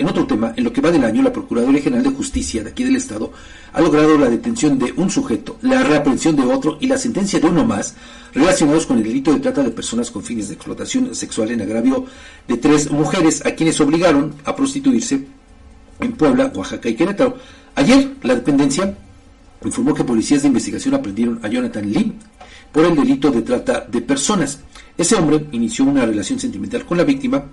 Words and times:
En 0.00 0.08
otro 0.08 0.26
tema, 0.26 0.54
en 0.56 0.64
lo 0.64 0.72
que 0.72 0.80
va 0.80 0.90
del 0.90 1.04
año, 1.04 1.22
la 1.22 1.30
Procuraduría 1.30 1.82
General 1.82 2.02
de 2.02 2.16
Justicia 2.16 2.64
de 2.64 2.70
aquí 2.70 2.84
del 2.84 2.96
Estado 2.96 3.34
ha 3.70 3.82
logrado 3.82 4.16
la 4.16 4.30
detención 4.30 4.78
de 4.78 4.94
un 4.96 5.10
sujeto, 5.10 5.58
la 5.60 5.82
reaprensión 5.82 6.36
de 6.36 6.42
otro 6.42 6.78
y 6.80 6.86
la 6.86 6.96
sentencia 6.96 7.38
de 7.38 7.46
uno 7.46 7.66
más 7.66 7.96
relacionados 8.32 8.86
con 8.86 8.96
el 8.96 9.02
delito 9.02 9.30
de 9.30 9.40
trata 9.40 9.62
de 9.62 9.70
personas 9.70 10.10
con 10.10 10.22
fines 10.22 10.48
de 10.48 10.54
explotación 10.54 11.14
sexual 11.14 11.50
en 11.50 11.60
agravio 11.60 12.06
de 12.48 12.56
tres 12.56 12.90
mujeres 12.90 13.44
a 13.44 13.50
quienes 13.50 13.78
obligaron 13.82 14.36
a 14.46 14.56
prostituirse 14.56 15.26
en 16.00 16.12
Puebla, 16.12 16.50
Oaxaca 16.54 16.88
y 16.88 16.94
Querétaro. 16.94 17.36
Ayer, 17.74 18.12
la 18.22 18.36
dependencia 18.36 18.96
informó 19.62 19.92
que 19.92 20.04
policías 20.04 20.40
de 20.40 20.48
investigación 20.48 20.94
aprendieron 20.94 21.40
a 21.42 21.48
Jonathan 21.48 21.92
Lim 21.92 22.14
por 22.72 22.86
el 22.86 22.96
delito 22.96 23.30
de 23.30 23.42
trata 23.42 23.86
de 23.86 24.00
personas. 24.00 24.60
Ese 24.96 25.16
hombre 25.16 25.44
inició 25.52 25.84
una 25.84 26.06
relación 26.06 26.40
sentimental 26.40 26.86
con 26.86 26.96
la 26.96 27.04
víctima 27.04 27.44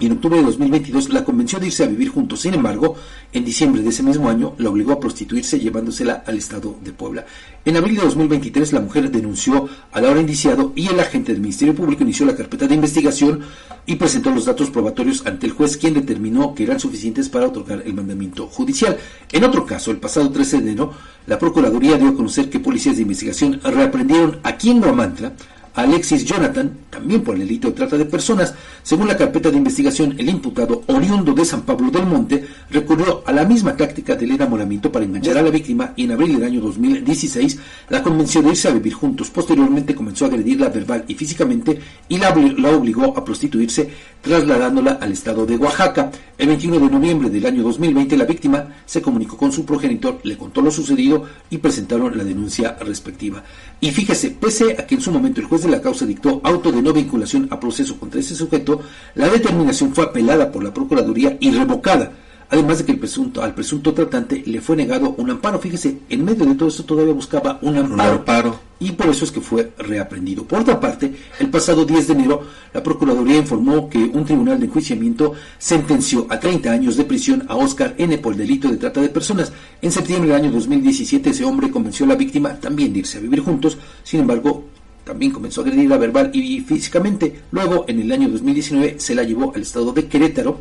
y 0.00 0.06
en 0.06 0.12
octubre 0.12 0.38
de 0.38 0.44
2022 0.44 1.10
la 1.10 1.24
convenció 1.24 1.60
de 1.60 1.66
irse 1.66 1.84
a 1.84 1.86
vivir 1.86 2.08
juntos. 2.08 2.40
Sin 2.40 2.54
embargo, 2.54 2.96
en 3.32 3.44
diciembre 3.44 3.82
de 3.82 3.90
ese 3.90 4.02
mismo 4.02 4.28
año 4.28 4.54
la 4.58 4.70
obligó 4.70 4.92
a 4.92 5.00
prostituirse 5.00 5.60
llevándosela 5.60 6.24
al 6.26 6.38
estado 6.38 6.76
de 6.82 6.92
Puebla. 6.92 7.26
En 7.64 7.76
abril 7.76 7.96
de 7.96 8.02
2023 8.02 8.72
la 8.72 8.80
mujer 8.80 9.10
denunció 9.10 9.68
al 9.92 10.06
ahora 10.06 10.20
indiciado 10.20 10.72
y 10.74 10.88
el 10.88 10.98
agente 10.98 11.32
del 11.32 11.40
Ministerio 11.40 11.74
Público 11.74 12.02
inició 12.02 12.26
la 12.26 12.34
carpeta 12.34 12.66
de 12.66 12.74
investigación 12.74 13.42
y 13.86 13.96
presentó 13.96 14.30
los 14.30 14.46
datos 14.46 14.70
probatorios 14.70 15.26
ante 15.26 15.46
el 15.46 15.52
juez 15.52 15.76
quien 15.76 15.94
determinó 15.94 16.54
que 16.54 16.64
eran 16.64 16.80
suficientes 16.80 17.28
para 17.28 17.46
otorgar 17.46 17.82
el 17.84 17.94
mandamiento 17.94 18.46
judicial. 18.46 18.96
En 19.30 19.44
otro 19.44 19.66
caso, 19.66 19.90
el 19.90 19.98
pasado 19.98 20.30
13 20.30 20.56
de 20.58 20.62
enero, 20.62 20.92
la 21.26 21.38
Procuraduría 21.38 21.98
dio 21.98 22.08
a 22.08 22.14
conocer 22.14 22.48
que 22.50 22.60
policías 22.60 22.96
de 22.96 23.02
investigación 23.02 23.60
reaprendieron 23.62 24.40
aquí 24.42 24.70
en 24.70 24.80
Guamantla 24.80 25.32
Alexis 25.74 26.24
Jonathan, 26.24 26.70
también 26.90 27.22
por 27.22 27.34
el 27.34 27.40
delito 27.40 27.68
de 27.68 27.74
trata 27.74 27.96
de 27.96 28.04
personas. 28.04 28.54
Según 28.82 29.08
la 29.08 29.16
carpeta 29.16 29.50
de 29.50 29.56
investigación, 29.56 30.14
el 30.18 30.28
imputado, 30.28 30.82
oriundo 30.86 31.32
de 31.32 31.44
San 31.44 31.62
Pablo 31.62 31.90
del 31.90 32.04
Monte, 32.04 32.46
recurrió 32.70 33.22
a 33.26 33.32
la 33.32 33.44
misma 33.44 33.76
táctica 33.76 34.14
del 34.14 34.32
enamoramiento 34.32 34.92
para 34.92 35.04
enganchar 35.04 35.38
a 35.38 35.42
la 35.42 35.50
víctima 35.50 35.94
y 35.96 36.04
en 36.04 36.12
abril 36.12 36.34
del 36.34 36.44
año 36.44 36.60
2016 36.60 37.58
la 37.88 38.02
convenció 38.02 38.42
de 38.42 38.50
irse 38.50 38.68
a 38.68 38.72
vivir 38.72 38.92
juntos. 38.92 39.30
Posteriormente 39.30 39.94
comenzó 39.94 40.26
a 40.26 40.28
agredirla 40.28 40.68
verbal 40.68 41.04
y 41.08 41.14
físicamente 41.14 41.78
y 42.08 42.18
la, 42.18 42.34
la 42.34 42.70
obligó 42.70 43.16
a 43.16 43.24
prostituirse, 43.24 43.88
trasladándola 44.20 44.98
al 45.00 45.12
estado 45.12 45.46
de 45.46 45.56
Oaxaca. 45.56 46.10
El 46.36 46.48
21 46.48 46.80
de 46.80 46.90
noviembre 46.90 47.30
del 47.30 47.46
año 47.46 47.62
2020 47.62 48.16
la 48.16 48.24
víctima 48.24 48.68
se 48.84 49.00
comunicó 49.00 49.36
con 49.36 49.52
su 49.52 49.64
progenitor, 49.64 50.20
le 50.24 50.36
contó 50.36 50.60
lo 50.60 50.70
sucedido 50.70 51.24
y 51.48 51.58
presentaron 51.58 52.16
la 52.16 52.24
denuncia 52.24 52.76
respectiva. 52.80 53.42
Y 53.80 53.90
fíjese, 53.90 54.30
pese 54.30 54.72
a 54.72 54.86
que 54.86 54.96
en 54.96 55.00
su 55.00 55.10
momento 55.10 55.40
el 55.40 55.46
juez 55.46 55.61
de 55.62 55.70
la 55.70 55.80
causa 55.80 56.06
dictó 56.06 56.40
auto 56.44 56.72
de 56.72 56.82
no 56.82 56.92
vinculación 56.92 57.48
a 57.50 57.60
proceso 57.60 57.98
contra 57.98 58.20
ese 58.20 58.34
sujeto, 58.34 58.80
la 59.14 59.28
determinación 59.28 59.94
fue 59.94 60.04
apelada 60.04 60.50
por 60.50 60.62
la 60.62 60.72
Procuraduría 60.74 61.36
y 61.40 61.50
revocada, 61.50 62.12
además 62.50 62.78
de 62.78 62.84
que 62.84 62.92
el 62.92 62.98
presunto, 62.98 63.42
al 63.42 63.54
presunto 63.54 63.94
tratante 63.94 64.42
le 64.46 64.60
fue 64.60 64.76
negado 64.76 65.14
un 65.16 65.30
amparo. 65.30 65.58
Fíjese, 65.58 66.00
en 66.08 66.24
medio 66.24 66.44
de 66.44 66.54
todo 66.54 66.68
esto 66.68 66.84
todavía 66.84 67.14
buscaba 67.14 67.58
un 67.62 67.76
amparo, 67.78 68.60
y 68.78 68.92
por 68.92 69.06
eso 69.06 69.24
es 69.24 69.30
que 69.30 69.40
fue 69.40 69.72
reaprendido. 69.78 70.44
Por 70.44 70.60
otra 70.60 70.80
parte, 70.80 71.14
el 71.38 71.48
pasado 71.50 71.84
10 71.84 72.08
de 72.08 72.12
enero, 72.14 72.42
la 72.74 72.82
Procuraduría 72.82 73.38
informó 73.38 73.88
que 73.88 73.98
un 73.98 74.24
tribunal 74.24 74.58
de 74.58 74.66
enjuiciamiento 74.66 75.34
sentenció 75.56 76.26
a 76.28 76.40
30 76.40 76.70
años 76.70 76.96
de 76.96 77.04
prisión 77.04 77.44
a 77.48 77.54
Oscar 77.54 77.94
N. 77.96 78.18
por 78.18 78.32
el 78.32 78.40
delito 78.40 78.68
de 78.68 78.76
trata 78.76 79.00
de 79.00 79.08
personas. 79.08 79.52
En 79.80 79.92
septiembre 79.92 80.30
del 80.30 80.40
año 80.40 80.50
2017, 80.50 81.30
ese 81.30 81.44
hombre 81.44 81.70
convenció 81.70 82.04
a 82.04 82.08
la 82.08 82.16
víctima 82.16 82.54
también 82.58 82.92
de 82.92 82.98
irse 82.98 83.18
a 83.18 83.20
vivir 83.20 83.40
juntos, 83.40 83.78
sin 84.02 84.20
embargo, 84.20 84.64
también 85.04 85.32
comenzó 85.32 85.60
a 85.60 85.64
agredirla 85.64 85.98
verbal 85.98 86.30
y 86.32 86.60
físicamente. 86.60 87.42
Luego, 87.50 87.84
en 87.88 88.00
el 88.00 88.12
año 88.12 88.28
2019, 88.28 89.00
se 89.00 89.14
la 89.14 89.22
llevó 89.22 89.52
al 89.54 89.62
estado 89.62 89.92
de 89.92 90.06
Querétaro, 90.06 90.60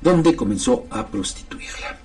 donde 0.00 0.34
comenzó 0.34 0.86
a 0.90 1.06
prostituirla. 1.06 1.98